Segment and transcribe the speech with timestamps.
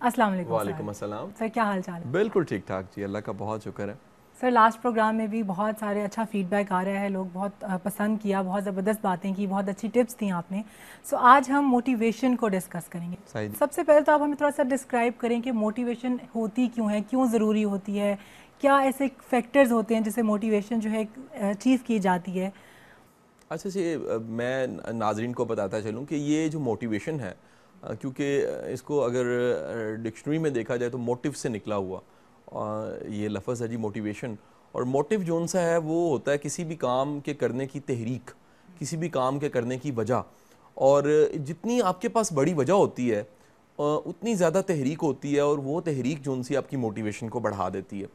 [0.00, 3.32] السلام۔ علیکم وعلیکم السلام۔ سر کیا حال چال ہے؟ بالکل ٹھیک ٹھاک جی اللہ کا
[3.38, 3.94] بہت شکر ہے۔
[4.40, 7.64] سر لاسٹ پروگرام میں بھی بہت سارے اچھا فیڈ بیک آ رہا ہے لوگ بہت
[7.82, 10.62] پسند کیا بہت زبردست باتیں کی بہت اچھی ٹپس دیں آپ نے۔
[11.04, 14.50] سو آج ہم موٹیویشن کو ڈسکس کریں گے۔ سب سے پہلے تو آپ ہمیں تھوڑا
[14.56, 18.14] سا ڈسکرائب کریں کہ موٹیویشن ہوتی کیوں ہے کیوں ضروری ہوتی ہے
[18.60, 21.02] کیا ایسے فیکٹرز ہوتے ہیں جسے موٹیویشن جو ہے
[21.50, 22.50] اچیو کی جاتی ہے؟
[23.50, 23.96] اچھا جی
[24.28, 27.32] میں ناظرین کو بتاتا چلوں کہ یہ جو موٹیویشن ہے
[28.00, 29.26] کیونکہ اس کو اگر
[30.02, 32.00] ڈکشنری میں دیکھا جائے تو موٹیو سے نکلا ہوا
[33.08, 34.34] یہ لفظ ہے جی موٹیویشن،
[34.74, 38.30] اور موٹیو جو سا ہے وہ ہوتا ہے کسی بھی کام کے کرنے کی تحریک،
[38.78, 40.22] کسی بھی کام کے کرنے کی وجہ،
[40.76, 41.04] اور
[41.46, 43.22] جتنی آپ کے پاس بڑی وجہ ہوتی ہے
[43.78, 47.68] اتنی زیادہ تحریک ہوتی ہے، اور وہ تحریک جو سی آپ کی موٹیویشن کو بڑھا
[47.72, 48.06] دیتی ہے۔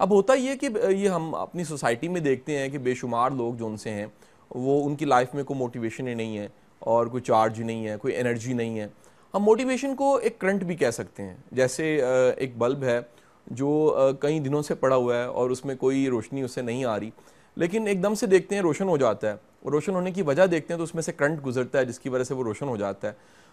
[0.00, 3.54] اب ہوتا یہ کہ یہ ہم اپنی سوسائٹی میں دیکھتے ہیں کہ بے شمار لوگ
[3.54, 4.06] جو ان سے ہیں،
[4.50, 6.46] وہ ان کی لائف میں کوئی موٹیویشن ہی نہیں ہے،
[6.82, 8.86] اور کوئی چارج نہیں ہے، کوئی انرجی نہیں ہے۔
[9.34, 12.00] ہم موٹیویشن کو ایک کرنٹ بھی کہہ سکتے ہیں۔ جیسے
[12.36, 13.00] ایک بلب ہے
[13.46, 16.84] جو کئی دنوں سے پڑا ہوا ہے اور اس میں کوئی روشنی اس سے نہیں
[16.84, 17.10] آ رہی۔
[17.56, 19.34] لیکن ایک دم سے دیکھتے ہیں روشن ہو جاتا ہے۔
[19.70, 22.08] روشن ہونے کی وجہ دیکھتے ہیں تو اس میں سے کرنٹ گزرتا ہے، جس کی
[22.08, 23.12] وجہ سے وہ روشن ہو جاتا ہے۔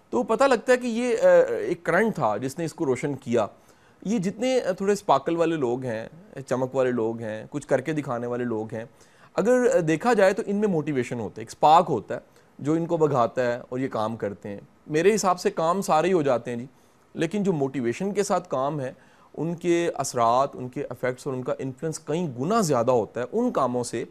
[0.10, 1.16] تو پتہ لگتا ہے کہ یہ
[1.50, 3.46] ایک کرنٹ تھا جس نے اس کو روشن کیا۔
[4.06, 6.08] یہ جتنے تھوڑے اسپاکل والے لوگ ہیں،
[6.48, 8.84] چمک والے لوگ ہیں، کچھ کر کے دکھانے والے لوگ ہیں،
[9.34, 12.20] اگر دیکھا جائے تو ان میں موٹیویشن ہوتا ہے، ایک اسپاک ہوتا ہے
[12.60, 16.08] جو ان کو بگھاتا ہے اور یہ کام کرتے ہیں۔ میرے حساب سے کام سارے
[16.08, 16.66] ہی ہو جاتے ہیں جی۔
[17.14, 18.94] لیکن جو موٹیویشن کے ساتھ کام ہے،
[19.38, 23.26] ان کے اثرات، ان کے افیکٹس اور ان کا انفلوئنس کئی گنا زیادہ ہوتا ہے
[23.32, 24.04] ان کاموں سے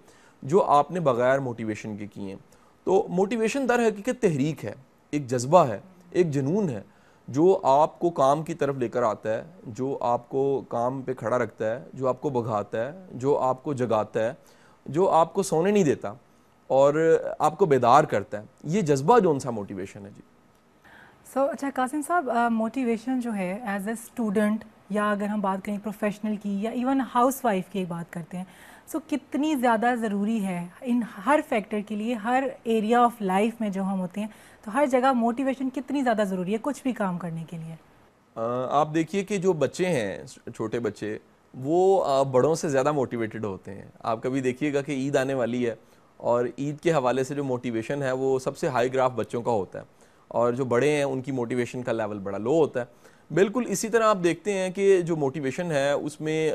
[0.43, 2.37] جو آپ نے بغیر موٹیویشن کے کیے ہیں۔
[2.85, 4.75] تو موٹیویشن در حقیقت تحریک ہے،
[5.11, 5.79] ایک جذبہ ہے،
[6.11, 6.81] ایک جنون ہے
[7.29, 11.15] جو آپ کو کام کی طرف لے کر آتا ہے، جو آپ کو کام پہ
[11.15, 14.33] کھڑا رکھتا ہے، جو آپ کو بگھاتا ہے، جو آپ کو جگاتا ہے،
[14.87, 16.13] جو آپ کو سونے نہیں دیتا
[16.67, 20.23] اور آپ کو بیدار کرتا ہے۔ یہ جذبہ جو ان سا موٹیویشن ہے جی۔
[21.35, 25.77] سو اچھا قاسم صاحب موٹیویشن جو ہے ایز اے اسٹوڈنٹ یا اگر ہم بات کریں
[25.83, 28.45] پروفیشنل کی، یا ایون ہاؤس وائف کی بات کرتے ہیں
[28.93, 33.71] سو کتنی زیادہ ضروری ہے ان ہر فیکٹر کے لیے، ہر ایریا آف لائف میں
[33.71, 34.29] جو ہم ہوتے ہیں،
[34.65, 37.75] تو ہر جگہ موٹیویشن کتنی زیادہ ضروری ہے کچھ بھی کام کرنے کے لیے؟
[38.71, 41.17] آپ دیکھیے کہ جو بچے ہیں، چھوٹے بچے،
[41.55, 45.67] وہ بڑوں سے زیادہ موٹیویٹڈ ہوتے ہیں۔ آپ کبھی دیکھیے گا کہ عید آنے والی
[45.67, 45.75] ہے
[46.21, 49.51] اور عید کے حوالے سے جو موٹیویشن ہے، وہ سب سے ہائی گراف بچوں کا
[49.51, 50.01] ہوتا ہے۔
[50.33, 52.85] اور جو بڑے ہیں، ان کی موٹیویشن کا لیول بڑا لو ہوتا ہے۔
[53.35, 56.53] بالکل اسی طرح آپ دیکھتے ہیں کہ جو موٹیویشن ہے، اس میں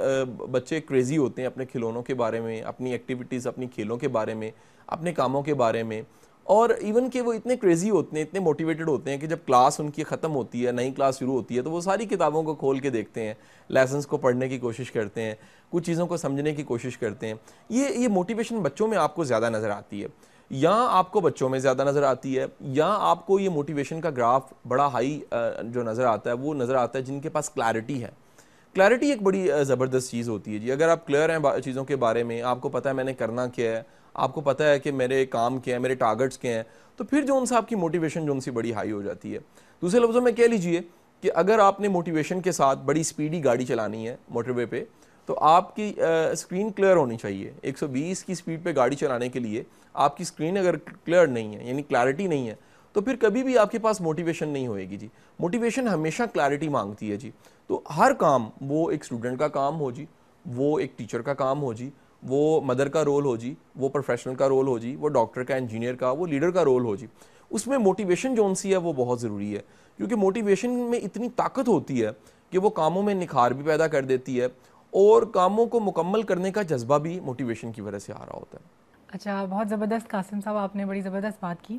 [0.52, 4.34] بچے کریزی ہوتے ہیں اپنے کھلونوں کے بارے میں، اپنی ایکٹیویٹیز اپنی کھیلوں کے بارے
[4.34, 4.52] میں،
[4.88, 6.02] اپنے کاموں کے بارے میں۔
[6.44, 9.80] اور ایون کہ وہ اتنے کریزی ہوتے ہیں، اتنے موٹیویٹڈ ہوتے ہیں کہ جب کلاس
[9.80, 12.56] ان کی ختم ہوتی ہے، نئی کلاس شروع ہوتی ہے، تو وہ ساری کتابوں کو
[12.56, 13.34] کھول کے دیکھتے ہیں۔
[13.68, 15.36] لیسنس کو پڑھنے کی کوشش کرتے ہیں،
[15.70, 17.34] کچھ چیزوں کو سمجھنے کی کوشش کرتے ہیں۔
[17.70, 20.08] یہ یہ موٹیویشن بچوں میں آپ کو زیادہ نظر آتی ہے۔
[20.50, 24.10] یا آپ کو بچوں میں زیادہ نظر آتی ہے، یا آپ کو یہ موٹیویشن کا
[24.10, 25.20] گراف بڑا ہائی
[25.64, 28.10] جو نظر آتا ہے، وہ نظر آتا ہے جن کے پاس کلیرٹی ہے۔
[28.76, 32.24] کلیرٹی ایک بڑی زبردست چیز ہوتی ہے جی۔ اگر آپ کلیئر ہیں چیزوں کے بارے
[32.24, 33.82] میں، آپ کو پتہ ہے میں نے کرنا کیا ہے،
[34.16, 36.64] آپ کو پتہ ہے کہ میرے کام کیا ہے میرے ٹارگٹس کیا ہیں،
[36.96, 39.34] تو پھر جو ان سے آپ کی موٹیویشن جو ان سی بڑی ہائی ہو جاتی
[39.34, 39.40] ہے۔
[39.82, 40.82] دوسرے لفظوں میں کہہ لیجیے
[41.24, 44.84] کہ اگر آپ نے موٹیویشن کے ساتھ بڑی سپیڈی گاڑی چلانی ہے موٹر وے پہ
[45.28, 45.92] تو آپ کی
[46.32, 50.18] اسکرین کلیئر ہونی چاہیے۔ ایک سو بیس کی سپیڈ پہ گاڑی چلانے کے لیے آپ
[50.18, 52.56] کی اسکرین اگر کلیئر نہیں ہے یعنی کلیئرٹی نہیں ہے،
[52.96, 55.08] تو پھر کبھی بھی آپ کے پاس موٹیویشن نہیں ہوئے گی جی۔
[55.40, 57.32] موٹیویشن ہمیشہ کلیئرٹی مانگتی ہے جی۔
[57.68, 60.06] تو ہر کام، وہ ایک اسٹوڈنٹ کا کام ہو جی
[60.46, 61.90] وہ ایک ٹیچر کا کام ہو جی
[62.24, 65.56] وہ مدر کا رول ہو جی وہ پروفیشنل کا رول ہو جی وہ ڈاکٹر کا
[65.56, 67.08] انجینئر کا، وہ لیڈر کا رول ہو جی۔
[67.50, 69.62] اس میں موٹیویشن جو ان سی ہے، وہ بہت ضروری ہے۔
[70.00, 72.10] کیونکہ موٹیویشن میں اتنی طاقت ہوتی ہے
[72.50, 74.48] کہ وہ کاموں میں نکھار بھی پیدا کر دیتی ہے
[74.90, 78.58] اور کاموں کو مکمل کرنے کا جذبہ بھی موٹیویشن کی وجہ سے آ رہا ہوتا
[78.58, 81.78] ہے۔ اچھا بہت زبردست قاسم صاحب آپ نے بڑی زبردست بات کی۔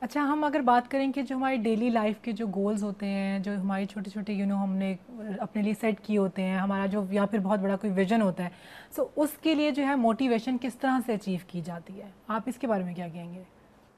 [0.00, 3.38] اچھا ہم اگر بات کریں کہ جو ہماری ڈیلی لائف کے جو گولز ہوتے ہیں
[3.38, 4.96] جو ہماری چھوٹے چھوٹے یو نو ہم نے
[5.38, 8.44] اپنے لیے سیٹ کیے ہوتے ہیں ہمارا جو یا پھر بہت بڑا کوئی ویژن ہوتا
[8.44, 8.48] ہے
[8.96, 12.42] سو اس کے لیے جو ہے موٹیویشن کس طرح سے اچیو کی جاتی ہے؟ آپ
[12.46, 13.42] اس کے بارے میں کیا کہیں گے؟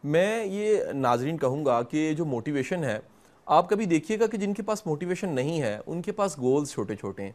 [0.05, 3.01] میں یہ ناظرین کہوں گا کہ جو موٹیویشن ہے
[3.47, 6.71] آپ کبھی دیکھیے گا کہ جن کے پاس موٹیویشن نہیں ہے ان کے پاس گولز
[6.71, 7.33] چھوٹے چھوٹے ہیں۔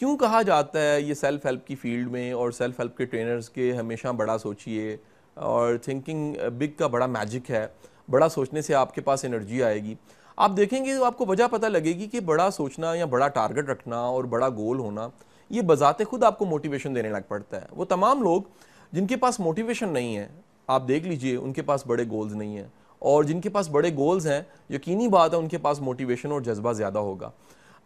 [0.00, 3.50] کیوں کہا جاتا ہے یہ سیلف ہیلپ کی فیلڈ میں اور سیلف ہیلپ کے ٹرینرز
[3.50, 4.96] کے ہمیشہ بڑا سوچیے
[5.34, 7.66] اور تھنکنگ بگ کا بڑا میجک ہے،
[8.10, 9.94] بڑا سوچنے سے آپ کے پاس انرجی آئے گی۔
[10.36, 13.28] آپ دیکھیں گے تو آپ کو وجہ پتہ لگے گی کہ بڑا سوچنا یا بڑا
[13.28, 15.08] ٹارگٹ رکھنا اور بڑا گول ہونا،
[15.50, 18.42] یہ بذات خود آپ کو موٹیویشن دینے لگ پڑتا ہے۔ وہ تمام لوگ
[18.92, 20.28] جن کے پاس موٹیویشن نہیں ہے،
[20.66, 22.68] آپ دیکھ لیجیے، ان کے پاس بڑے گولز نہیں ہیں۔
[22.98, 26.40] اور جن کے پاس بڑے گولز ہیں، یقینی بات ہے ان کے پاس موٹیویشن اور
[26.40, 27.30] جذبہ زیادہ ہوگا۔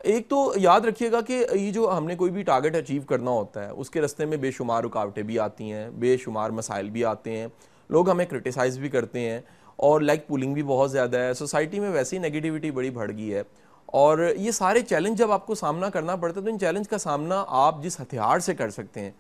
[0.05, 3.31] ایک تو یاد رکھیے گا کہ یہ جو ہم نے کوئی بھی ٹارگٹ اچیو کرنا
[3.31, 6.91] ہوتا ہے، اس کے رستے میں بے شمار رکاوٹیں بھی آتی ہیں، بے شمار مسائل
[6.91, 7.47] بھی آتے ہیں،
[7.89, 9.41] لوگ ہمیں کرٹیسائز بھی کرتے ہیں
[9.77, 13.43] اور لیگ پولنگ بھی بہت زیادہ ہے۔ سوسائٹی میں ویسی نگیٹیوٹی بڑی بڑھ گئی ہے۔
[13.87, 16.99] اور یہ سارے چیلنج جب آپ کو سامنا کرنا پڑتا ہے تو ان چیلنج کا
[16.99, 19.11] سامنا آپ جس ہتھیار سے کر سکتے ہیں،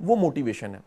[0.00, 0.80] وہ موٹیویشن ہے۔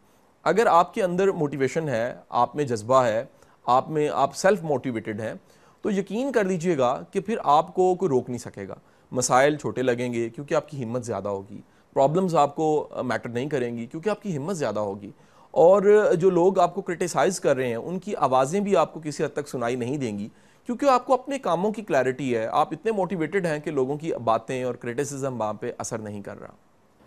[0.44, 3.26] اگر آپ کے اندر موٹیویشن ہے، آپ میں جذبہ ہے،
[3.66, 5.34] آپ میں، آپ سیلف موٹیویٹڈ ہیں،
[5.82, 8.76] تو یقین کر لیجیے گا کہ پھر آپ کو کوئی روک نہیں سکے گا۔
[9.12, 11.62] مسائل چھوٹے لگیں گے کیونکہ آپ کی ہمت زیادہ ہوگی۔
[11.94, 15.12] پرابلمز آپ کو میٹر نہیں کریں گی کیونکہ آپ کی ہمت زیادہ ہوگی۔
[15.52, 19.00] اور جو لوگ آپ کو کرٹیسائز کر رہے ہیں، ان کی آوازیں بھی آپ کو
[19.04, 20.30] کسی حد تک سنائی نہیں دیں گی
[20.66, 24.12] کیونکہ آپ کو اپنے کاموں کی کلیرٹی ہے۔ آپ اتنے موٹیویٹڈ ہیں کہ لوگوں کی
[24.24, 26.52] باتیں اور کرٹیسزم وہاں پہ اثر نہیں کر رہا۔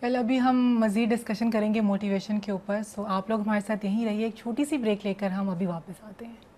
[0.01, 3.85] ویل ابھی ہم مزید ڈسکشن کریں گے موٹیویشن کے اوپر۔ سو آپ لوگ ہمارے ساتھ
[3.85, 6.50] یہیں رہیے، ایک چھوٹی سی بریک لے کر ہم ابھی واپس آتے ہیں۔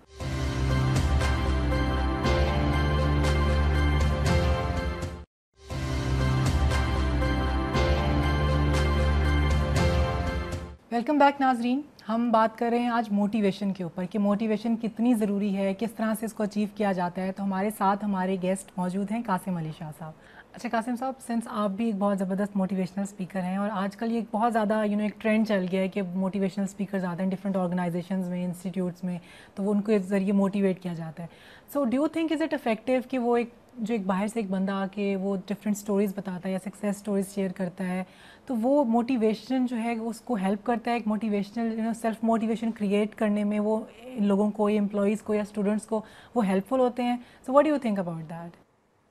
[10.94, 15.14] ویلکم بیک ناظرین ہم بات کر رہے ہیں آج موٹیویشن کے اوپر کہ موٹیویشن کتنی
[15.14, 18.36] ضروری ہے، کس طرح سے اس کو اچیو کیا جاتا ہے۔ تو ہمارے ساتھ ہمارے
[18.42, 20.12] گیسٹ موجود ہیں قاسم علی شاہ صاحب۔
[20.52, 24.12] اچھا قاسم صاحب سنس آپ بھی ایک بہت زبردست موٹیویشنل اسپیکر ہیں اور آج کل
[24.12, 27.22] یہ ایک بہت زیادہ یو نو ایک ٹرینڈ چل گیا ہے کہ موٹیویشنل اسپیکرز آتے
[27.22, 29.18] ہیں ڈفرینٹ آرگنائزیشنز میں انسٹیٹیوٹس میں،
[29.54, 31.28] تو وہ ان کے ذریعے موٹیویٹ کیا جاتا ہے۔
[31.72, 34.50] So do you think is it effective کہ وہ ایک، جو ایک باہر سے ایک
[34.50, 38.02] بندہ آ کے وہ ڈفرینٹ اسٹوریز بتاتا ہے یا سکسیز اسٹوریز شیئر کرتا ہے؟
[38.46, 42.24] تو وہ موٹیویشن جو ہے اس کو ہیلپ کرتا ہے ایک motivational you know self
[42.24, 43.78] motivation create کرنے میں وہ
[44.20, 46.00] لوگوں کو یا امپلائیز کو یا اسٹوڈنٹس کو
[46.34, 47.16] وہ ہیلپ فل ہوتے ہیں.
[47.46, 48.56] So what you think about that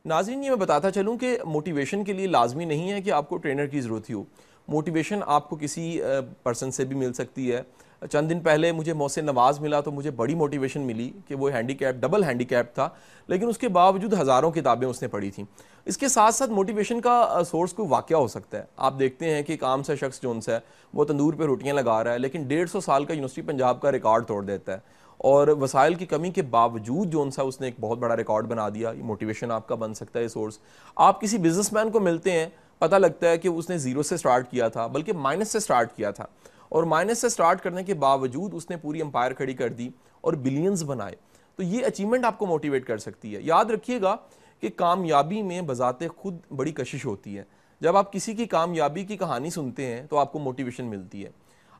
[0.05, 3.37] ناظرین، یہ میں بتاتا چلوں کہ موٹیویشن کے لیے لازمی نہیں ہے کہ آپ کو
[3.37, 4.23] ٹرینر کی ضرورت ہی ہو.
[4.67, 5.99] موٹیویشن آپ کو کسی
[6.43, 7.61] پرسن سے بھی مل سکتی ہے.
[8.11, 11.73] چند دن پہلے مجھے محسن نواز ملا تو مجھے بڑی موٹیویشن ملی کہ وہ handy
[11.73, 12.89] cap double handicap تھا،
[13.27, 15.45] لیکن اس کے باوجود ہزاروں کتابیں اس نے پڑھی تھیں۔
[15.85, 19.41] اس کے ساتھ ساتھ موٹیویشن کا سورس کوئی واقعہ ہو سکتا ہے۔ آپ دیکھتے ہیں
[19.41, 20.59] کہ ایک عام سا شخص جو ان ہے،
[20.93, 23.91] وہ تندور پہ روٹیاں لگا رہا ہے، لیکن ڈیڑھ سو سال کا یونیورسٹی پنجاب کا
[23.91, 27.67] ریکارڈ توڑ دیتا ہے۔ اور وسائل کی کمی کے باوجود جو ان سا اس نے
[27.67, 30.59] ایک بہت بڑا ریکارڈ بنا دیا۔ یہ موٹیویشن آپ کا بن سکتا ہے سورس
[30.95, 34.17] آپ کسی بزنس مین کو ملتے ہیں، پتہ لگتا ہے کہ اس نے زیرو سے
[34.17, 36.25] سٹارٹ کیا تھا، بلکہ مائنس سے سٹارٹ کیا تھا۔
[36.73, 39.89] اور مائنس سے سٹارٹ کرنے کے باوجود اس نے پوری امپائر کھڑی کر دی
[40.21, 41.15] اور بلینز بنائے۔
[41.55, 44.15] تو یہ اچیومنٹ آپ کو موٹیویٹ کر سکتی ہے۔ یاد رکھیے گا
[44.59, 47.43] کہ کامیابی میں بذات خود بڑی کشش ہوتی ہے۔
[47.81, 51.29] جب آپ کسی کی کامیابی کی کہانی سنتے ہیں تو آپ کو موٹیویشن ملتی ہے۔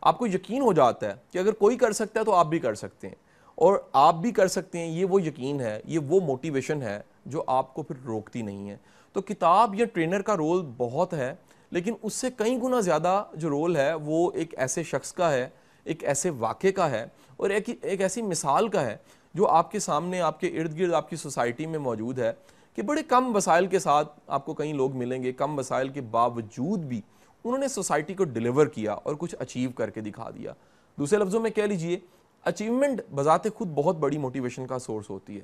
[0.01, 2.60] آپ کو یقین ہو جاتا ہے کہ اگر کوئی کر سکتا ہے تو آپ بھی
[2.60, 3.16] کر سکتے ہیں۔
[3.56, 7.44] اور آپ بھی کر سکتے ہیں، یہ وہ یقین ہے، یہ وہ موٹیویشن ہے جو
[7.48, 8.78] آپ کو پھر روکتی نہیں ہے۔
[9.13, 11.36] تو کتاب یا ٹرینر کا رول بہت ہے۔
[11.73, 15.49] لیکن اس سے کئی گنا زیادہ جو رول ہے وہ ایک ایسے شخص کا ہے،
[15.83, 17.05] ایک ایسے واقعے کا ہے
[17.37, 18.97] اور ایک ایک ایسی مثال کا ہے
[19.33, 22.31] جو آپ کے سامنے، آپ کے ارد گرد، آپ کی سوسائٹی میں موجود ہے
[22.75, 26.01] کہ بڑے کم وسائل کے ساتھ آپ کو کئی لوگ ملیں گے، کم وسائل کے
[26.01, 27.01] باوجود بھی
[27.43, 30.53] انہوں نے سوسائٹی کو ڈیلیور کیا اور کچھ اچیو کر کے دکھا دیا۔
[30.97, 31.99] دوسرے لفظوں میں کہہ لیجیے،
[32.43, 35.41] اچیومنٹ بذات خود بہت بڑی موٹیویشن کا سورس ہوتی ہے۔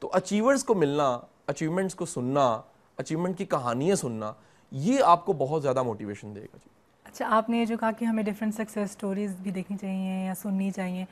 [0.00, 2.60] تو اچیورز کو ملنا اچیومنٹس کو سننا
[2.96, 4.32] اچیومنٹ کی کہانیاں سننا
[4.72, 6.68] یہ آپ کو بہت زیادہ موٹیویشن دے گا جی۔
[7.04, 10.70] اچھا آپ نے جو کہا کہ ہمیں ڈفرینٹ سکسیز اسٹوریز بھی دیکھنی چاہیے یا سننی
[10.70, 11.04] چاہیے۔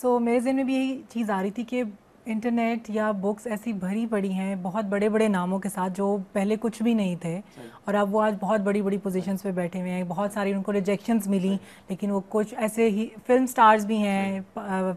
[0.00, 1.82] سو میرے ذہن میں بھی یہی چیز آ رہی تھی کہ
[2.28, 6.56] انٹرنیٹ یا بکس ایسی بھری پڑی ہیں بہت بڑے بڑے ناموں کے ساتھ جو پہلے
[6.60, 7.40] کچھ بھی نہیں تھے
[7.84, 10.62] اور اب وہ آج بہت بڑی بڑی پوزیشنز پہ بیٹھے ہوئے ہیں۔ بہت ساری ان
[10.62, 11.56] کو ریجیکشنز ملی
[11.88, 14.40] لیکن وہ کچھ ایسے ہی فلم سٹارز بھی ہیں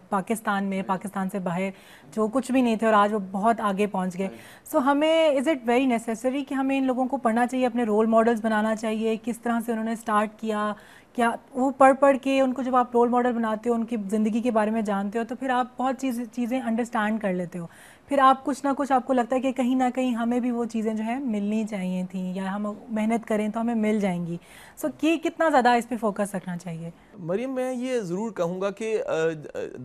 [0.09, 1.69] پاکستان میں پاکستان سے باہر
[2.15, 4.27] جو کچھ بھی نہیں تھے اور آج وہ بہت آگے پہنچ گئے۔
[4.71, 8.05] سو ہمیں از اٹ ویری نیسیسری کہ ہمیں ان لوگوں کو پڑھنا چاہیے اپنے رول
[8.05, 10.73] ماڈلز بنانا چاہیے؟ کس طرح سے انہوں نے اسٹارٹ کیا؟
[11.15, 13.97] کیا وہ پڑھ پڑھ کے ان کو جب آپ رول ماڈل بناتے ہو، ان کی
[14.09, 17.59] زندگی کے بارے میں جانتے ہو، تو پھر آپ بہت چیز، چیزیں انڈرسٹینڈ کر لیتے
[17.59, 17.65] ہو۔
[18.07, 20.51] پھر آپ کچھ نہ کچھ آپ کو لگتا ہے کہ کہیں نہ کہیں ہمیں بھی
[20.51, 24.25] وہ چیزیں جو ہیں ملنی چاہیے تھیں، یا ہم محنت کریں تو ہمیں مل جائیں
[24.25, 24.37] گی۔
[24.77, 26.89] سو کہ کتنا زیادہ اس پہ فوکس رکھنا چاہیے؟
[27.19, 29.01] مریم، میں یہ ضرور کہوں گا کہ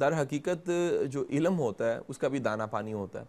[0.00, 0.70] در حقیقت
[1.10, 3.24] جو علم ہوتا ہے، اس کا بھی دانہ پانی ہوتا ہے۔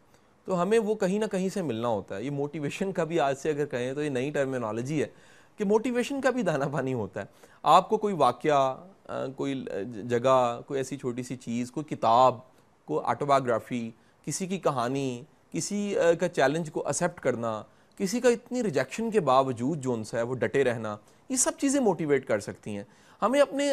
[0.46, 3.38] تو ہمیں وہ کہیں نہ کہیں سے ملنا ہوتا ہے۔ یہ موٹیویشن کا بھی آج
[3.38, 5.08] سے اگر کہیں تو یہ نئی ٹرمینالوجی ہے۔
[5.58, 7.26] کہ موٹیویشن کا بھی دانہ پانی ہوتا ہے۔
[7.64, 8.76] آپ کو کوئی واقعہ
[9.36, 9.66] کوئی
[10.10, 12.36] جگہ، کوئی ایسی چھوٹی سی چیز، کوئی کتاب،
[12.86, 13.90] کوئی آٹوباگرافی
[14.26, 17.62] کسی کی کہانی، کسی کا چیلنج کو اسیپٹ کرنا،
[17.98, 20.96] کسی کا اتنی ریجیکشن کے باوجود جو ان سے ہے، وہ ڈٹے رہنا،
[21.30, 22.84] یہ سب چیزیں موٹیویٹ کر سکتی ہیں۔
[23.22, 23.72] ہمیں اپنے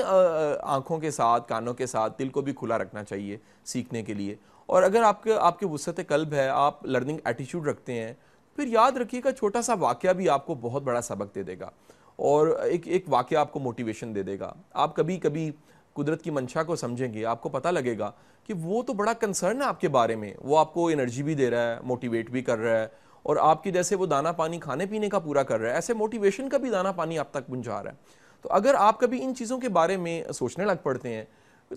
[0.62, 4.34] آنکھوں کے ساتھ، کانوں کے ساتھ، دل کو بھی کھلا رکھنا چاہیے سیکھنے کے لیے۔
[4.66, 8.14] اور اگر آپ کے آپ کے وسط قلب ہے، آپ لرننگ ایٹیچیوڈ رکھتے ہیں
[8.56, 11.58] پھر یاد رکھیے گا، چھوٹا سا واقعہ بھی آپ کو بہت بڑا سبق دے دے
[11.60, 11.70] گا
[12.16, 15.50] اور ایک ایک واقعہ آپ کو موٹیویشن دے دے گا۔ آپ کبھی کبھی
[15.94, 18.10] قدرت کی منشا کو سمجھیں گے، آپ کو پتہ لگے گا
[18.44, 21.34] کہ وہ تو بڑا کنسرن ہے آپ کے بارے میں۔ وہ آپ کو انرجی بھی
[21.34, 22.86] دے رہا ہے موٹیویٹ بھی کر رہا ہے
[23.22, 25.94] اور آپ کی جیسے وہ دانہ پانی کھانے پینے کا پورا کر رہا ہے، ایسے
[25.94, 29.34] موٹیویشن کا بھی دانہ پانی آپ تک پہنچا رہا ہے۔ تو اگر آپ کبھی ان
[29.34, 31.24] چیزوں کے بارے میں سوچنے لگ پڑتے ہیں،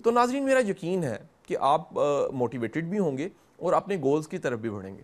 [0.04, 1.16] تو ناظرین میرا یقین ہے
[1.46, 1.92] کہ آپ
[2.32, 5.02] موٹیویٹڈ بھی ہوں گے اور اپنے گولز کی طرف بھی بڑھیں گے۔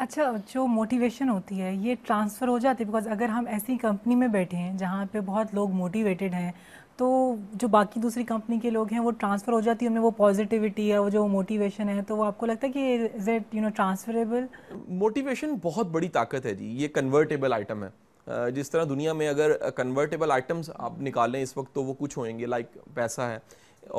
[0.00, 4.14] اچھا جو موٹیویشن ہوتی ہے، یہ ٹرانسفر ہو جاتی ہے بیکاز اگر ہم ایسی کمپنی
[4.14, 6.50] میں بیٹھے ہیں جہاں پہ بہت لوگ موٹیویٹیڈ ہیں،
[6.96, 10.02] تو جو باقی دوسری کمپنی کے لوگ ہیں، وہ ٹرانسفر ہو جاتی ہے ان میں
[10.02, 13.28] وہ پازیٹیوٹی ہے، وہ جو موٹیویشن ہے، تو وہ آپ کو لگتا ہے کہ is
[13.28, 14.44] it you know transferable
[14.98, 19.52] motivation بہت بڑی طاقت ہے جی یہ کنورٹیبل آئٹم ہے۔ جس طرح دنیا میں اگر
[19.76, 23.38] کنورٹیبل آئٹمس آپ نکالیں اس وقت تو وہ کچھ ہوئیں گے لائک پیسہ ہے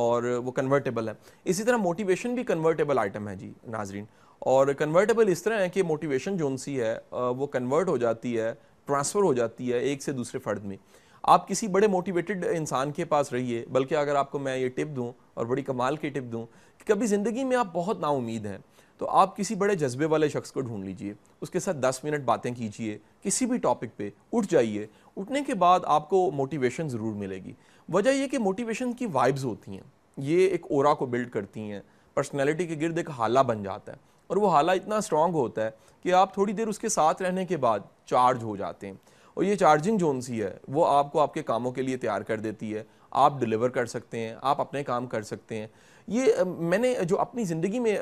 [0.02, 1.14] اور وہ کنورٹیبل ہے۔
[1.46, 4.06] اسی طرح موٹیویشن بھی کنورٹیبل آئٹم ہے جی ناظرین۔
[4.42, 8.52] اور کنورٹیبل اس طرح ہے کہ موٹیویشن جو سی ہے وہ کنورٹ ہو جاتی ہے
[8.88, 10.78] ٹرانسفر ہو جاتی ہے ایک سے دوسرے فرد میں۔
[11.24, 14.96] آپ کسی بڑے موٹیویٹڈ انسان کے پاس رہیے، بلکہ اگر آپ کو میں یہ ٹپ
[14.96, 16.46] دوں اور بڑی کمال کی ٹپ دوں
[16.78, 18.58] کہ کبھی زندگی میں آپ بہت نا امید ہیں،
[19.02, 22.24] تو آپ کسی بڑے جذبے والے شخص کو ڈھونڈ لیجیے۔ اس کے ساتھ دس منٹ
[22.26, 24.86] باتیں کیجیے، کسی بھی ٹاپک پہ اٹھ جائیے۔
[25.18, 27.54] اٹھنے کے بعد آپ کو موٹیویشن ضرور ملے گی۔
[27.90, 29.84] وجہ یہ کہ موٹیویشن کی وائبز ہوتی ہیں،
[30.18, 31.82] یہ ایک اورا کو بلڈ کرتی ہیں
[32.14, 35.70] پرسنالٹی کے گرد ایک حالہ بن جاتا ہے۔ اور وہ حالہ اتنا اسٹرانگ ہوتا ہے
[36.04, 38.94] کہ آپ تھوڑی دیر اس کے ساتھ رہنے کے بعد چارج ہو جاتے ہیں۔
[39.34, 42.22] اور یہ چارجنگ جو سی ہے، وہ آپ کو آپ کے کاموں کے لیے تیار
[42.22, 45.68] کر دیتی ہے۔ آپ ڈلیور کر سکتے ہیں، آپ اپنے کام کر سکتے ہیں۔
[46.08, 46.26] یہ
[46.58, 47.98] میں نے جو اپنی زندگی میں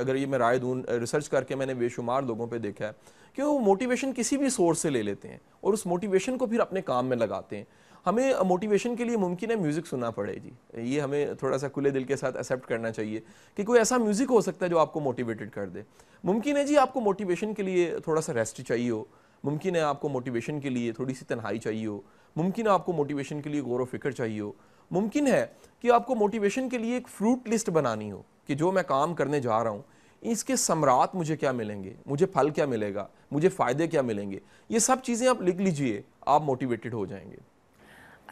[0.00, 2.86] اگر یہ میں رائے دوں ریسرچ کر کے میں نے بے شمار لوگوں پہ دیکھا
[2.86, 2.92] ہے
[3.32, 6.60] کہ وہ موٹیویشن کسی بھی سورس سے لے لیتے ہیں اور اس موٹیویشن کو پھر
[6.60, 7.64] اپنے کام میں لگاتے ہیں۔
[8.06, 11.90] ہمیں موٹیویشن کے لیے ممکن ہے میوزک سننا پڑے جی۔ یہ ہمیں تھوڑا سا کھلے
[11.90, 13.20] دل کے ساتھ ایکسیپٹ کرنا چاہیے
[13.54, 15.82] کہ کوئی ایسا میوزک ہو سکتا ہے جو آپ کو موٹیویٹڈ کر دے۔
[16.24, 19.04] ممکن ہے جی آپ کو موٹیویشن کے لیے تھوڑا سا ریسٹ چاہیے ہو۔
[19.44, 22.00] ممکن ہے آپ کو موٹیویشن کے لیے تھوڑی سی تنہائی چاہیے ہو۔
[22.36, 24.52] ممکن ہے آپ کو موٹیویشن کے لیے غور و فکر چاہیے ہو۔
[24.90, 25.46] ممکن ہے
[25.80, 29.14] کہ آپ کو موٹیویشن کے لیے ایک فروٹ لسٹ بنانی ہو کہ جو میں کام
[29.14, 29.82] کرنے جا رہا ہوں۔
[30.20, 34.02] اس کے ثمرات مجھے کیا ملیں گے؟ مجھے پھل کیا ملے گا؟ مجھے فائدے کیا
[34.02, 37.51] ملیں گے؟ یہ سب چیزیں آپ لکھ لیجیے، آپ موٹیویٹڈ ہو جائیں گے۔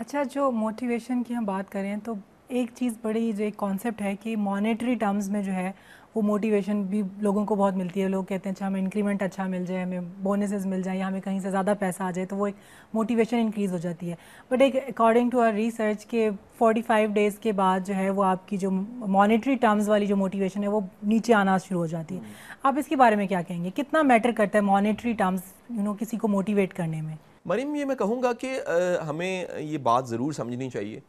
[0.01, 2.13] اچھا جو موٹیویشن کی ہم بات کریں تو
[2.49, 5.73] ایک چیز بڑی جو ایک کانسیپٹ ہے کہ مانیٹری ٹرمز میں جو ہے
[6.15, 9.47] وہ موٹیویشن بھی لوگوں کو بہت ملتی ہے۔ لوگ کہتے ہیں اچھا ہمیں انکریمنٹ اچھا
[9.47, 12.37] مل جائے ہمیں بونسز مل جائیں یا ہمیں کہیں سے زیادہ پیسہ آ جائے تو
[12.37, 12.55] وہ ایک
[12.95, 14.15] موٹیویشن انکریز ہو جاتی ہے۔
[14.51, 16.29] بٹ ایک اکارڈنگ ٹو آر ریسرچ کہ
[16.59, 20.17] فورٹی فائیو ڈیز کے بعد جو ہے وہ آپ کی جو مانیٹری ٹرمز والی جو
[20.17, 22.21] موٹیویشن ہے وہ نیچے آنا شروع ہو جاتی ہے۔
[22.63, 25.41] آپ اس کے بارے میں کیا کہیں گے؟ کتنا میٹر کرتا ہے مانیٹری ٹرمز
[25.71, 28.61] یو نو کسی کو موٹیویٹ کرنے میں؟ مریم، یہ میں کہوں گا کہ
[29.09, 31.01] ہمیں یہ بات ضرور سمجھنی چاہیے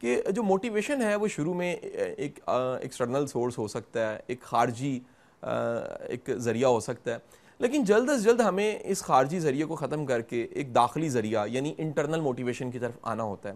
[0.00, 4.98] کہ جو موٹیویشن ہے، وہ شروع میں ایک ایکسٹرنل سورس ہو سکتا ہے، ایک خارجی
[5.42, 7.18] ایک ذریعہ ہو سکتا ہے۔
[7.58, 11.46] لیکن جلد از جلد ہمیں اس خارجی ذریعے کو ختم کر کے ایک داخلی ذریعہ
[11.48, 13.54] یعنی انٹرنل موٹیویشن کی طرف آنا ہوتا ہے۔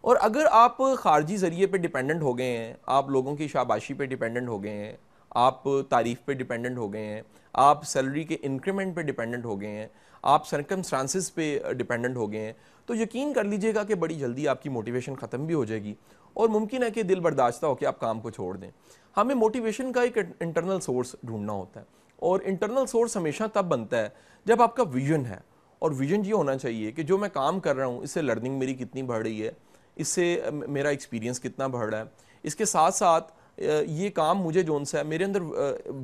[0.00, 4.04] اور اگر آپ خارجی ذریعے پہ ڈیپینڈنٹ ہو گئے ہیں، آپ لوگوں کی شاباشی پہ
[4.04, 4.96] ڈیپینڈنٹ ہو گئے ہیں،
[5.30, 7.22] آپ تعریف پہ ڈیپینڈنٹ ہو گئے ہیں،
[7.52, 9.86] آپ سیلری کے انکریمنٹ پہ ڈیپینڈنٹ ہو گئے ہیں
[10.22, 12.52] آپ سرکمسٹانسز پہ uh, ڈیپینڈنٹ ہو گئے ہیں،
[12.86, 15.82] تو یقین کر لیجیے گا کہ بڑی جلدی آپ کی موٹیویشن ختم بھی ہو جائے
[15.82, 15.94] گی
[16.32, 18.70] اور ممکن ہے کہ دل برداشتہ ہو کہ آپ کام کو چھوڑ دیں۔
[19.16, 21.84] ہمیں موٹیویشن کا ایک انٹرنل سورس ڈھونڈنا ہوتا ہے
[22.16, 24.08] اور انٹرنل سورس ہمیشہ تب بنتا ہے
[24.44, 25.38] جب آپ کا ویژن ہے۔
[25.78, 28.58] اور ویژن یہ ہونا چاہیے کہ جو میں کام کر رہا ہوں، اس سے لرننگ
[28.58, 29.50] میری کتنی بڑھ رہی ہے،
[29.96, 32.04] اس سے uh, میرا ایکسپیرینس کتنا بڑھ رہا ہے۔
[32.42, 35.42] اس کے ساتھ ساتھ uh, یہ کام مجھے جون سا ہے، میرے اندر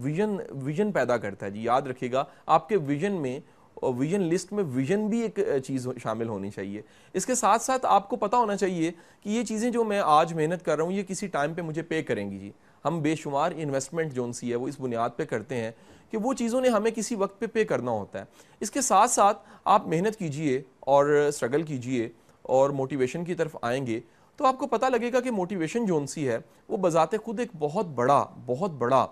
[0.02, 3.40] ویژن ویژن پیدا کرتا ہے۔ جی یاد رکھیے گا، آپ کے ویژن میں
[3.82, 6.82] ویژن لسٹ میں ویژن بھی ایک چیز شامل ہونی چاہیے۔
[7.12, 8.92] اس کے ساتھ ساتھ آپ کو پتا ہونا چاہیے
[9.22, 11.82] کہ یہ چیزیں جو میں آج محنت کر رہا ہوں، یہ کسی ٹائم پہ مجھے
[11.82, 12.50] پے کریں گی جی۔
[12.84, 15.70] ہم بے شمار انویسٹمنٹ جون سی ہے، وہ اس بنیاد پہ کرتے ہیں
[16.10, 18.24] کہ وہ چیزوں نے ہمیں کسی وقت پہ پے کرنا ہوتا ہے۔
[18.60, 22.08] اس کے ساتھ ساتھ آپ محنت کیجیے اور اسٹرگل کیجیے
[22.42, 24.00] اور موٹیویشن کی طرف آئیں گے
[24.36, 27.48] تو آپ کو پتہ لگے گا کہ موٹیویشن جون سی ہے، وہ بذات خود ایک
[27.58, 29.06] بہت بڑا بہت بڑا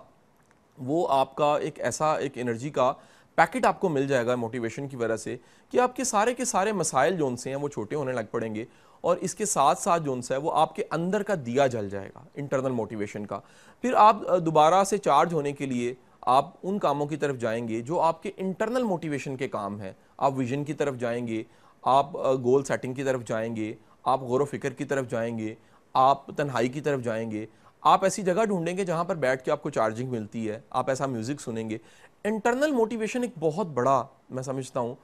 [0.77, 2.93] وہ آپ کا ایک ایسا ایک انرجی کا
[3.37, 5.35] پیکٹ آپ کو مل جائے گا موٹیویشن کی وجہ سے
[5.73, 8.53] کہ آپ کے سارے کے سارے مسائل جون سے ہیں وہ چھوٹے ہونے لگ پڑیں
[8.55, 8.65] گے
[9.03, 11.89] اور اس کے ساتھ ساتھ جون سا ہے وہ آپ کے اندر کا دیا جل
[11.89, 13.39] جائے گا انٹرنل موٹیویشن کا
[13.83, 15.93] پھر آپ دوبارہ سے چارج ہونے کے لیے
[16.27, 19.91] آپ ان کاموں کی طرف جائیں گے جو آپ کے انٹرنل موٹیویشن کے کام ہیں
[20.17, 21.43] آپ ویژن کی طرف جائیں گے
[21.83, 25.53] آپ گول سیٹنگ کی طرف جائیں گے آپ غور و فکر کی طرف جائیں گے
[25.95, 27.45] آپ تنہائی کی طرف جائیں گے
[27.87, 30.89] آپ ایسی جگہ ڈھونڈیں گے جہاں پر بیٹھ کے آپ کو چارجنگ ملتی ہے، آپ
[30.89, 31.77] ایسا میوزک سنیں گے۔
[32.23, 34.95] انٹرنل موٹیویشن ایک بہت بڑا، میں سمجھتا ہوں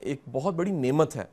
[0.00, 1.24] ایک بہت بڑی نعمت ہے۔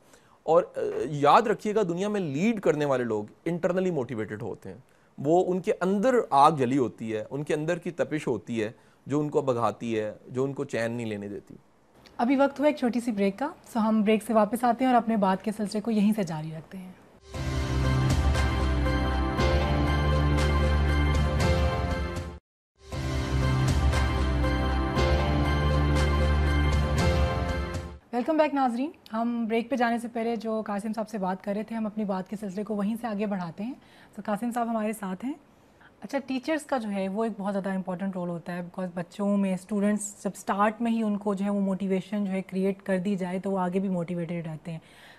[0.42, 0.62] اور
[1.04, 4.76] یاد رکھیے گا دنیا میں لیڈ کرنے والے لوگ انٹرنلی موٹیویٹڈ ہوتے ہیں۔
[5.18, 8.70] وہ ان کے اندر آگ جلی ہوتی ہے، ان کے اندر کی تپش ہوتی ہے،
[9.06, 11.54] جو ان کو بگھاتی ہے، جو ان کو چین نہیں لینے دیتی۔
[12.18, 14.92] ابھی وقت ہوا ایک چھوٹی سی بریک کا، سو ہم بریک سے واپس آتے ہیں
[14.92, 16.92] اور اپنے بات کے سلسلے کو یہیں سے جاری رکھتے ہیں۔
[28.28, 31.52] ویلکم بیک ناظرین ہم بریک پہ جانے سے پہلے جو قاسم صاحب سے بات کر
[31.54, 33.72] رہے تھے، ہم اپنی بات کے سلسلے کو وہیں سے آگے بڑھاتے ہیں۔
[34.14, 35.32] تو قاسم صاحب ہمارے ساتھ ہیں۔
[36.00, 39.36] اچھا ٹیچرس کا جو ہے، وہ ایک بہت زیادہ امپورٹنٹ رول ہوتا ہے بیکاز بچوں
[39.36, 42.82] میں اسٹوڈنٹس جب اسٹارٹ میں ہی ان کو جو ہے، وہ موٹیویشن جو ہے کریٹ
[42.82, 44.78] کر دی جائے، تو وہ آگے بھی موٹیویٹیڈ رہتے ہیں۔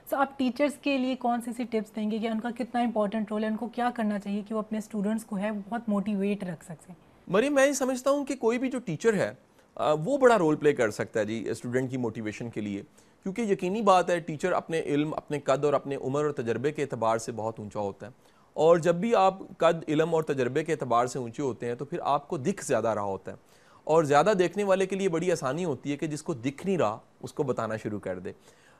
[0.10, 2.82] سو آپ ٹیچرس کے لیے کون سی سی ٹپس دیں گے؟ کہ ان کا کتنا
[2.82, 5.90] امپورٹنٹ رول ہے؟ ان کو کیا کرنا چاہیے کہ وہ اپنے اسٹوڈنٹس کو ہے بہت
[5.90, 6.96] موٹیویٹ رکھ سکیں
[7.28, 9.49] مریم، میں یہ سمجھتا ہوں کہ کوئی بھی جو ٹیچر ہے
[9.80, 12.82] وہ بڑا رول پلے کر سکتا ہے جی اسٹوڈنٹ کی موٹیویشن کے لیے۔
[13.24, 16.82] کیونکہ یقینی بات ہے ٹیچر اپنے علم، اپنے قد اور اپنے عمر اور تجربے کے
[16.82, 18.12] اعتبار سے بہت اونچا ہوتا ہے۔
[18.54, 21.86] اور جب بھی آپ قد، علم اور تجربے کے اعتبار سے اونچے ہوتے ہیں تو
[21.86, 23.38] پھر آپ کو دکھ زیادہ رہا ہوتا ہے۔
[23.84, 26.78] اور زیادہ دیکھنے والے کے لیے بڑی آسانی ہوتی ہے کہ جس کو دکھ نہیں
[26.78, 28.32] رہا، اس کو بتانا شروع کر دے۔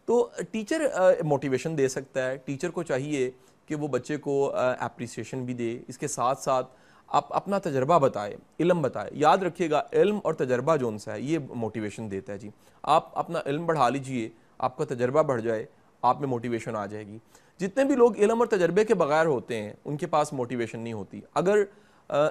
[0.06, 0.82] تو ٹیچر
[1.24, 3.32] موٹیویشن دے سکتا ہے۔ ٹیچر کو چاہیے
[3.66, 6.68] کہ وہ بچے کو اپریسیشن بھی دے۔ اس کے ساتھ ساتھ
[7.12, 11.14] آپ اپنا تجربہ بتائے علم بتائے یاد رکھیے گا، علم اور تجربہ جو ان سا
[11.14, 12.50] ہے، یہ موٹیویشن دیتا ہے جی۔
[12.84, 15.66] آپ اپنا علم بڑھا لیجیے، آپ کا تجربہ بڑھ جائے،
[16.02, 17.18] آپ میں موٹیویشن آ جائے گی۔
[17.58, 20.94] جتنے بھی لوگ علم اور تجربے کے بغیر ہوتے ہیں، ان کے پاس موٹیویشن نہیں
[20.94, 21.58] ہوتی۔ اگر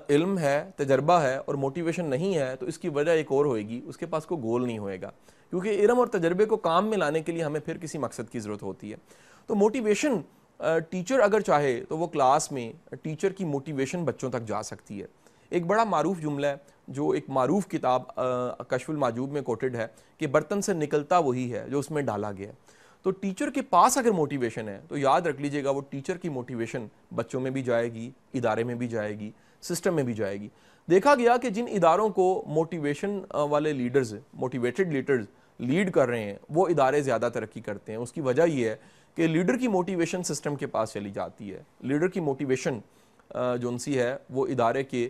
[0.08, 3.68] علم ہے، تجربہ ہے اور موٹیویشن نہیں ہے، تو اس کی وجہ ایک اور ہوئے
[3.68, 5.10] گی، اس کے پاس کوئی گول نہیں ہوئے گا۔
[5.50, 8.38] کیونکہ علم اور تجربے کو کام میں لانے کے لیے ہمیں پھر کسی مقصد کی
[8.38, 8.96] ضرورت ہوتی ہے۔
[9.46, 10.12] تو موٹیویشن
[10.90, 12.72] ٹیچر اگر چاہے تو وہ کلاس میں
[13.02, 15.06] ٹیچر کی موٹیویشن بچوں تک جا سکتی ہے۔
[15.50, 16.56] ایک بڑا معروف جملہ ہے
[16.88, 18.14] جو ایک معروف کتاب
[18.68, 19.86] کشف الماجوب میں کوٹڈ ہے
[20.18, 22.52] کہ برتن سے نکلتا وہی ہے جو اس میں ڈالا گیا ہے۔
[23.02, 26.28] تو ٹیچر کے پاس اگر موٹیویشن ہے تو یاد رکھ لیجیے گا وہ ٹیچر کی
[26.28, 29.30] موٹیویشن بچوں میں بھی جائے گی، ادارے میں بھی جائے گی،
[29.62, 30.48] سسٹم میں بھی جائے گی۔
[30.88, 33.18] دیکھا گیا کہ جن اداروں کو موٹیویشن
[33.50, 35.26] والے لیڈرز موٹیویٹڈ لیڈرز
[35.58, 38.76] لیڈ کر رہے ہیں، وہ ادارے زیادہ ترقی کرتے ہیں۔ اس کی وجہ یہ ہے
[39.14, 42.78] کہ لیڈر کی موٹیویشن سسٹم کے پاس چلی جاتی ہے۔ لیڈر کی موٹیویشن
[43.34, 45.08] جو ان سی ہے، وہ ادارے کے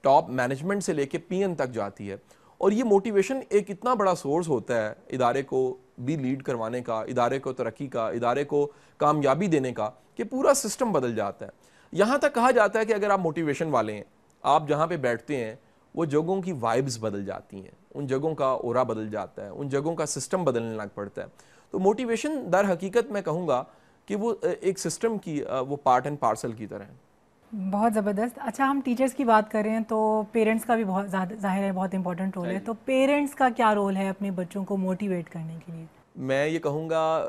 [0.00, 2.16] ٹاپ مینجمنٹ سے لے کے پی این تک جاتی ہے۔
[2.58, 7.00] اور یہ موٹیویشن ایک اتنا بڑا سورس ہوتا ہے ادارے کو بھی لیڈ کروانے کا،
[7.00, 11.50] ادارے کو ترقی کا، ادارے کو کامیابی دینے کا، کہ پورا سسٹم بدل جاتا ہے۔
[11.92, 14.04] یہاں تک کہا جاتا ہے کہ اگر آپ موٹیویشن والے ہیں،
[14.42, 15.54] آپ جہاں پہ بیٹھتے ہیں،
[15.94, 19.68] وہ جگہوں کی وائبز بدل جاتی ہیں۔ ان جگہوں کا اورا بدل جاتا ہے، ان
[19.68, 21.26] جگہوں کا سسٹم بدلنے لگ پڑتا ہے۔
[21.72, 23.62] تو موٹیویشن در حقیقت میں کہوں گا
[24.06, 28.70] کہ وہ ایک سسٹم کی وہ پارٹ اینڈ پارسل کی طرح ہے۔ بہت زبردست۔ اچھا
[28.70, 31.06] ہم ٹیچرز کی بات کریں تو پیرنٹس کا بھی بہت
[31.40, 34.76] ظاہر ہے بہت امپورٹنٹ رول ہے۔ تو پیرنٹس کا کیا رول ہے اپنے بچوں کو
[34.76, 35.84] موٹیویٹ کرنے کے لیے؟
[36.16, 37.26] میں یہ کہوں گا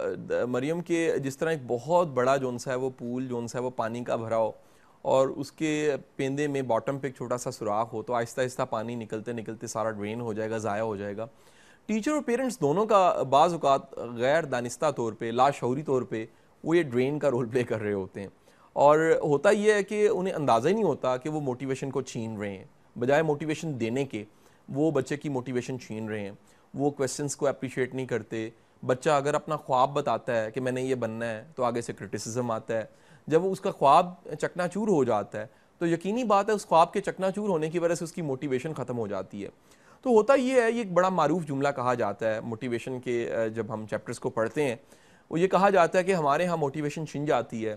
[0.50, 3.64] مریم کے جس طرح ایک بہت بڑا جون سا ہے وہ پول جون سا ہے
[3.64, 4.52] وہ پانی کا بھرا ہو
[5.02, 8.62] اور اس کے پیندے میں باٹم پہ ایک چھوٹا سا سوراخ ہو تو آہستہ آہستہ
[8.70, 11.26] پانی نکلتے نکلتے سارا ڈرین ہو جائے گا ضائع ہو جائے گا۔
[11.86, 16.26] ٹیچر اور پیرنٹس دونوں کا بعض اوقات غیر دانستہ طور پہ، لاشعوری طور پہ
[16.64, 18.28] وہ یہ ڈرین کا رول پلے کر رہے ہوتے ہیں۔
[18.74, 22.38] اور ہوتا یہ ہے کہ انہیں اندازہ ہی نہیں ہوتا کہ وہ موٹیویشن کو چھین
[22.38, 22.66] رہے ہیں۔
[23.00, 24.24] بجائے موٹیویشن دینے کے،
[24.70, 26.32] وہ بچے کی موٹیویشن چھین رہے ہیں۔
[26.74, 28.50] وہ کویسچنس کو اپریشیٹ نہیں کرتے۔
[28.86, 31.94] بچہ اگر اپنا خواب بتاتا ہے کہ میں نے یہ بننا ہے تو آگے سے
[31.94, 32.84] کرٹیسزم آتا ہے۔
[33.28, 35.46] جب وہ اس کا خواب چکنا چور ہو جاتا ہے
[35.78, 38.22] تو یقینی بات ہے اس خواب کے چکنا چور ہونے کی وجہ سے اس کی
[38.22, 39.50] موٹیویشن ختم ہو جاتی ہے۔
[40.04, 43.74] تو ہوتا یہ ہے، یہ ایک بڑا معروف جملہ کہا جاتا ہے موٹیویشن کے جب
[43.74, 44.76] ہم چیپٹرز کو پڑھتے ہیں،
[45.32, 47.76] وہ یہ کہا جاتا ہے کہ ہمارے ہاں موٹیویشن چھن جاتی ہے،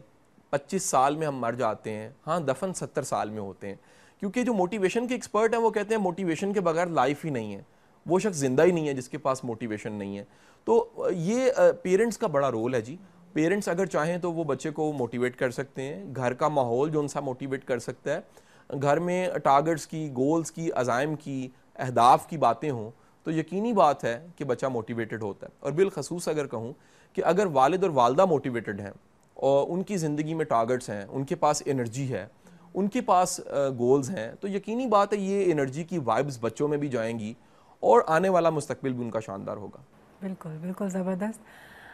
[0.51, 3.75] پچیس سال میں ہم مر جاتے ہیں ہاں دفن ستر سال میں ہوتے ہیں،
[4.21, 7.55] کیونکہ جو موٹیویشن کے ایکسپرٹ ہیں، وہ کہتے ہیں موٹیویشن کے بغیر لائف ہی نہیں
[7.55, 7.63] ہے،
[8.07, 10.25] وہ شخص زندہ ہی نہیں ہے جس کے پاس موٹیویشن نہیں ہے۔
[10.67, 11.51] تو یہ
[11.83, 12.97] پیرنٹس کا بڑا رول ہے جی۔
[13.33, 17.01] پیرنٹس اگر چاہیں تو وہ بچے کو موٹیویٹ کر سکتے ہیں، گھر کا ماحول جو
[17.01, 22.27] ان سا موٹیویٹ کر سکتا ہے، گھر میں ٹارگٹس کی گولز کی، عزائم کی اہداف
[22.27, 22.91] کی باتیں ہوں
[23.25, 26.73] تو یقینی بات ہے کہ بچہ موٹیویٹڈ ہوتا ہے۔ اور بالخصوص اگر کہوں
[27.13, 28.91] کہ اگر والد اور والدہ موٹیویٹڈ ہیں
[29.35, 32.27] اور ان کی زندگی میں ٹارگٹس ہیں، ان کے پاس انرجی ہے،
[32.75, 33.41] ان کے پاس
[33.79, 37.35] گولز ہیں، تو یقینی بات ہے یہ انرجی کی وائبز بچوں میں بھی جائیں گی
[37.81, 39.83] اور آنے والا مستقبل بھی ان کا شاندار ہوگا۔
[40.21, 41.41] بالکل بالکل زبردست۔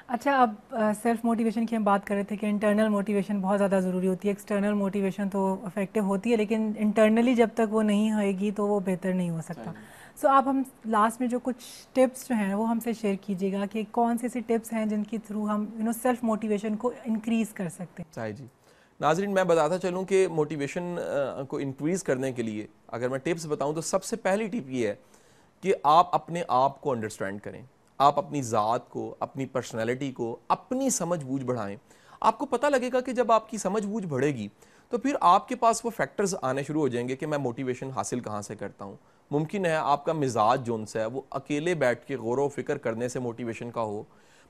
[0.08, 3.78] اچھا اب سیلف موٹیویشن کی ہم بات کر رہے تھے کہ انٹرنل موٹیویشن بہت زیادہ
[3.82, 8.12] ضروری ہوتی ہے۔ ایکسٹرنل موٹیویشن تو افیکٹو ہوتی ہے لیکن انٹرنلی جب تک وہ نہیں
[8.12, 9.72] ہوئے گی تو وہ بہتر نہیں ہو سکتا۔
[10.20, 13.52] سو آپ ہم لاسٹ میں جو کچھ ٹپس جو ہیں وہ ہم سے شیئر کیجیے
[13.52, 16.76] گا کہ کون سی ایسی ٹپس ہیں جن کے تھرو ہم یو نو سیلف موٹیویشن
[16.76, 18.46] کو انکریز کر سکتے ہیں۔ جی۔
[19.00, 20.96] ناظرین میں بتاتا چلوں کہ موٹیویشن
[21.48, 24.88] کو انکریز کرنے کے لیے اگر میں ٹپس بتاؤں تو سب سے پہلی ٹپ یہ
[24.88, 24.94] ہے
[25.62, 27.62] کہ آپ اپنے آپ کو انڈرسٹینڈ کریں۔
[28.02, 31.76] آپ اپنی ذات کو، اپنی پرسنالٹی کو، اپنی سمجھ بوجھ بڑھائیں۔
[32.20, 34.48] آپ کو پتہ لگے گا کہ جب آپ کی سمجھ بوجھ بڑھے گی،
[34.88, 37.90] تو پھر آپ کے پاس وہ فیکٹرز آنے شروع ہو جائیں گے کہ میں موٹیویشن
[37.90, 38.96] حاصل کہاں سے کرتا ہوں۔
[39.30, 42.48] ممکن ہے آپ کا مزاج جو ان سے ہے، وہ اکیلے بیٹھ کے غور و
[42.48, 44.02] فکر کرنے سے موٹیویشن کا ہو۔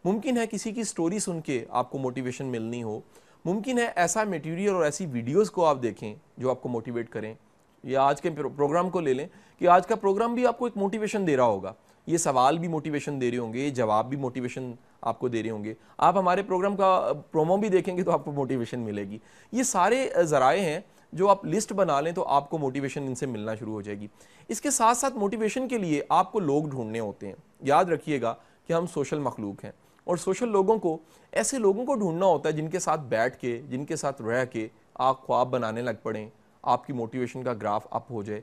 [0.04, 3.00] ممکن ہے کسی کی سٹوری سن کے آپ کو موٹیویشن ملنی ہو۔
[3.44, 7.34] ممکن ہے ایسا میٹیریل اور ایسی ویڈیوز کو آپ دیکھیں جو آپ کو موٹیویٹ کریں۔
[7.82, 9.26] یا آج کے پروگرام کو لے لیں
[9.58, 11.72] کہ آج کا پروگرام بھی آپ کو ایک موٹیویشن دے رہا ہوگا۔
[12.06, 15.42] یہ سوال بھی موٹیویشن دے رہے ہوں گے، یہ جواب بھی موٹیویشن آپ کو دے
[15.42, 18.80] رہے ہوں گے۔ آپ ہمارے پروگرام کا پرومو بھی دیکھیں گے تو آپ کو موٹیویشن
[18.80, 19.18] ملے گی۔
[19.52, 20.80] یہ سارے ذرائع ہیں
[21.12, 24.00] جو آپ لسٹ بنا لیں تو آپ کو موٹیویشن ان سے ملنا شروع ہو جائے
[24.00, 24.06] گی۔
[24.48, 28.22] اس کے ساتھ ساتھ موٹیویشن کے لیے آپ کو لوگ ڈھونڈنے ہوتے ہیں۔ یاد رکھیے
[28.22, 28.34] گا
[28.66, 29.72] کہ ہم سوشل مخلوق ہیں
[30.04, 30.98] اور سوشل لوگوں کو
[31.32, 34.44] ایسے لوگوں کو ڈھونڈنا ہوتا ہے جن کے ساتھ بیٹھ کے، جن کے ساتھ رہ
[34.44, 36.28] کے آپ خواب بنانے لگ پڑیں،
[36.62, 38.40] آپ کی موٹیویشن کا گراف اپ ہو جائے۔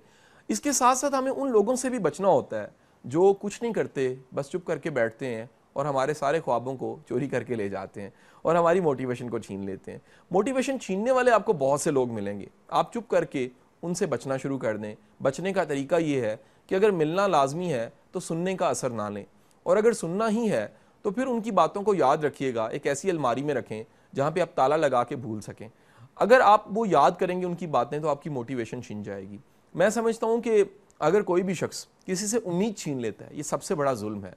[0.48, 2.68] اس کے ساتھ ساتھ ہمیں ان لوگوں سے بھی بچنا ہوتا ہے۔
[3.04, 6.98] جو کچھ نہیں کرتے، بس چپ کر کے بیٹھتے ہیں اور ہمارے سارے خوابوں کو
[7.10, 8.10] چوری کر کے لے جاتے ہیں
[8.42, 10.00] اور ہماری موٹیویشن کو چھین لیتے ہیں۔
[10.32, 13.50] موٹیویشن چھیننے والے آپ کو بہت سے لوگ ملیں گے۔ آپ چپ کر کے
[13.82, 17.74] ان سے بچنا شروع کر دیں۔ بچنے کا طریقہ یہ ہے کہ اگر ملنا لازمی
[17.74, 19.24] ہے تو سننے کا اثر نہ لیں۔
[19.64, 20.68] اور اگر سننا ہی ہے
[21.02, 23.84] تو پھر ان کی باتوں کو یاد رکھیے گا، ایک ایسی الماری میں رکھیں
[24.16, 25.68] جہاں پہ آپ تالا لگا کے بھول سکیں۔
[26.16, 29.30] اگر آپ وہ یاد کریں گے ان کی باتیں تو آپ کی موٹیویشن چھین جائے
[29.30, 29.38] گی۔
[29.74, 30.64] میں سمجھتا ہوں کہ
[31.00, 34.26] اگر کوئی بھی شخص کسی سے امید چھین لیتا ہے، یہ سب سے بڑا ظلم
[34.26, 34.32] ہے،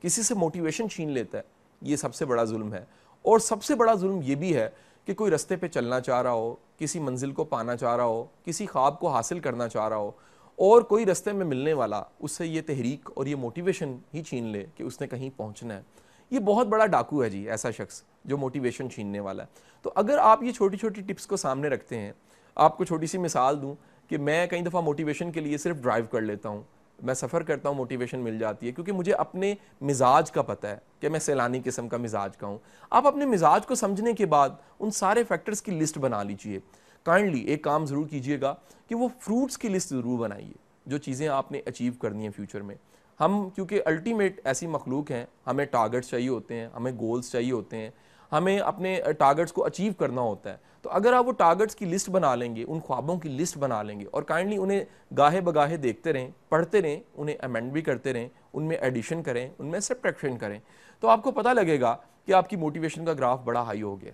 [0.00, 1.42] کسی سے موٹیویشن چھین لیتا ہے،
[1.82, 2.84] یہ سب سے بڑا ظلم ہے۔
[3.22, 4.70] اور سب سے بڑا ظلم یہ بھی ہے
[5.04, 8.24] کہ کوئی رستے پہ چلنا چاہ رہا ہو، کسی منزل کو پانا چاہ رہا ہو،
[8.44, 10.10] کسی خواب کو حاصل کرنا چاہ رہا ہو،
[10.56, 14.44] اور کوئی رستے میں ملنے والا اس سے یہ تحریک اور یہ موٹیویشن ہی چھین
[14.44, 15.82] لے کہ اس نے کہیں پہنچنا ہے۔
[16.30, 19.48] یہ بہت بڑا ڈاکو ہے جی ایسا شخص جو موٹیویشن چھیننے والا ہے۔
[19.82, 22.12] تو اگر آپ یہ چھوٹی چھوٹی ٹپس کو سامنے رکھتے ہیں،
[22.54, 23.74] آپ کو چھوٹی سی مثال دوں۔
[24.08, 26.62] کہ میں کئی دفعہ موٹیویشن کے لیے صرف ڈرائیو کر لیتا ہوں۔
[27.02, 30.78] میں سفر کرتا ہوں موٹیویشن مل جاتی ہے، کیونکہ مجھے اپنے مزاج کا پتہ ہے
[31.00, 32.58] کہ میں سیلانی قسم کا مزاج کا ہوں۔
[32.90, 36.58] آپ اپنے مزاج کو سمجھنے کے بعد ان سارے فیکٹرز کی لسٹ بنا لیجیے۔
[37.02, 38.54] کائنڈلی ایک کام ضرور کیجیے گا
[38.88, 40.52] کہ وہ فروٹس کی لسٹ ضرور بنائیے،
[40.86, 42.74] جو چیزیں آپ نے اچیو کرنی ہیں فیوچر میں۔
[43.20, 47.76] ہم کیونکہ الٹیمیٹ ایسی مخلوق ہیں، ہمیں ٹارگٹس چاہیے ہوتے ہیں، ہمیں گولز چاہیے ہوتے
[47.76, 47.90] ہیں۔
[48.32, 52.10] ہمیں اپنے ٹارگٹس کو اچیو کرنا ہوتا ہے۔ تو اگر آپ وہ ٹارگٹس کی لسٹ
[52.10, 54.84] بنا لیں گے، ان خوابوں کی لسٹ بنا لیں گے اور کائنڈلی انہیں
[55.18, 59.50] گاہے بگاہے دیکھتے رہیں، پڑھتے رہیں، انہیں امینڈ بھی کرتے رہیں، ان میں ایڈیشن کریں،
[59.58, 60.58] ان میں سبٹریکشن کریں،
[61.00, 64.00] تو آپ کو پتہ لگے گا کہ آپ کی موٹیویشن کا گراف بڑا ہائی ہو
[64.00, 64.12] گیا۔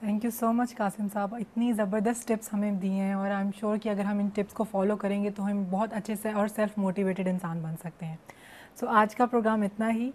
[0.00, 1.34] Thank you so much Qasim Sahab.
[1.34, 4.54] اتنی زبردست ٹپس ہمیں دیے ہیں اور آئی ایم شیور کہ اگر ہم ان ٹپس
[4.54, 8.06] کو فالو کریں گے تو ہم بہت اچھے سے اور سیلف موٹیویٹیڈ انسان بن سکتے
[8.06, 8.16] ہیں۔
[8.80, 10.10] سو آج کا پروگرام اتنا ہی۔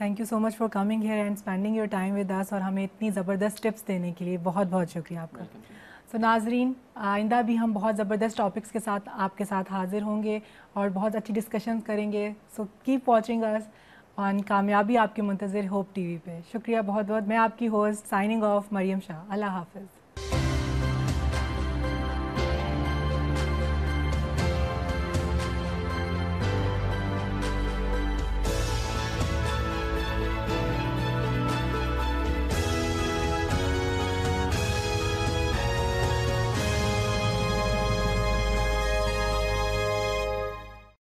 [0.00, 2.84] Thank you so much for coming here and spending your time with us اور ہمیں
[2.84, 5.44] اتنی زبردست ٹپس دینے کے لیے بہت بہت شکریہ آپ کا۔
[6.12, 10.22] سو ناظرین آئندہ بھی ہم بہت زبردست ٹاپکس کے ساتھ آپ کے ساتھ حاضر ہوں
[10.22, 10.38] گے
[10.72, 13.68] اور بہت اچھی ڈسکشن کریں گے۔ سو کیپ واچنگ اس
[14.16, 17.68] آن کامیابی آپ کے منتظر ہوپ ٹی وی پہ۔ شکریہ بہت بہت۔ میں آپ کی
[17.68, 19.24] host signing off Maryam Shah.
[19.28, 19.99] اللہ حافظ۔